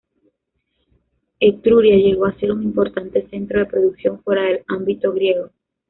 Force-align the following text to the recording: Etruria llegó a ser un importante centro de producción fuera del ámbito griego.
Etruria 1.39 1.95
llegó 1.95 2.25
a 2.25 2.35
ser 2.39 2.51
un 2.51 2.63
importante 2.63 3.27
centro 3.29 3.59
de 3.59 3.67
producción 3.67 4.19
fuera 4.23 4.41
del 4.45 4.63
ámbito 4.67 5.11
griego. 5.13 5.51